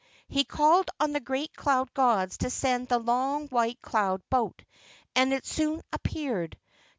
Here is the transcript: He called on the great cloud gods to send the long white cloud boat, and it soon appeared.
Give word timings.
He 0.27 0.45
called 0.45 0.89
on 0.99 1.11
the 1.11 1.19
great 1.19 1.55
cloud 1.55 1.93
gods 1.93 2.39
to 2.39 2.49
send 2.49 2.87
the 2.87 2.97
long 2.97 3.47
white 3.49 3.79
cloud 3.83 4.23
boat, 4.31 4.63
and 5.15 5.31
it 5.31 5.45
soon 5.45 5.83
appeared. 5.93 6.57